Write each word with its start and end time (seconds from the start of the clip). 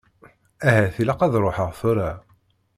Ahat 0.67 0.95
ilaq 1.01 1.19
ad 1.21 1.33
ṛuḥeɣ 1.45 1.69
tura. 1.79 2.11